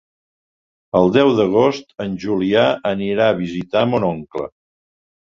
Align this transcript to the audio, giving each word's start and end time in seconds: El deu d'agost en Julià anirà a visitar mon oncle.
El 0.99 1.09
deu 1.17 1.33
d'agost 1.39 1.93
en 2.05 2.15
Julià 2.23 2.63
anirà 2.91 3.27
a 3.27 3.35
visitar 3.41 3.83
mon 3.91 4.07
oncle. 4.09 4.49